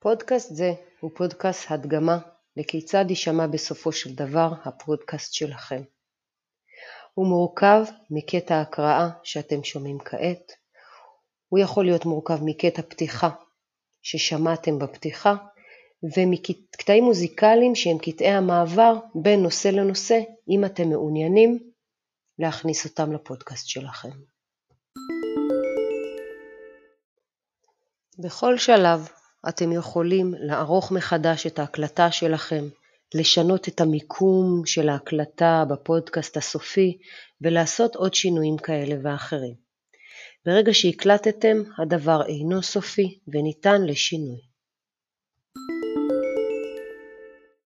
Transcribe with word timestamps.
פודקאסט 0.00 0.54
זה 0.54 0.72
הוא 1.00 1.10
פודקאסט 1.14 1.70
הדגמה 1.70 2.18
לכיצד 2.56 3.04
יישמע 3.08 3.46
בסופו 3.46 3.92
של 3.92 4.14
דבר 4.14 4.52
הפודקאסט 4.64 5.32
שלכם. 5.32 5.82
הוא 7.14 7.26
מורכב 7.26 7.84
מקטע 8.10 8.60
הקראה 8.60 9.08
שאתם 9.22 9.64
שומעים 9.64 9.98
כעת, 9.98 10.52
הוא 11.48 11.58
יכול 11.58 11.84
להיות 11.84 12.04
מורכב 12.04 12.38
מקטע 12.42 12.82
פתיחה 12.82 13.30
ששמעתם 14.02 14.78
בפתיחה 14.78 15.34
ומקטעים 16.16 17.04
מוזיקליים 17.04 17.74
שהם 17.74 17.98
קטעי 17.98 18.30
המעבר 18.30 18.94
בין 19.14 19.42
נושא 19.42 19.68
לנושא 19.68 20.20
אם 20.48 20.64
אתם 20.64 20.88
מעוניינים 20.88 21.70
להכניס 22.38 22.84
אותם 22.84 23.12
לפודקאסט 23.12 23.68
שלכם. 23.68 24.10
בכל 28.18 28.58
שלב 28.58 29.08
אתם 29.48 29.72
יכולים 29.72 30.34
לערוך 30.38 30.92
מחדש 30.92 31.46
את 31.46 31.58
ההקלטה 31.58 32.10
שלכם, 32.10 32.64
לשנות 33.14 33.68
את 33.68 33.80
המיקום 33.80 34.62
של 34.66 34.88
ההקלטה 34.88 35.64
בפודקאסט 35.70 36.36
הסופי 36.36 36.98
ולעשות 37.40 37.96
עוד 37.96 38.14
שינויים 38.14 38.56
כאלה 38.56 38.96
ואחרים. 39.02 39.54
ברגע 40.46 40.74
שהקלטתם, 40.74 41.56
הדבר 41.78 42.26
אינו 42.26 42.62
סופי 42.62 43.18
וניתן 43.28 43.82
לשינוי. 43.82 44.40